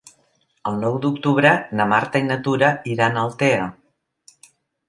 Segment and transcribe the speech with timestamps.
[0.71, 1.51] El nou d'octubre
[1.81, 3.69] na Marta i na Tura iran a Altea.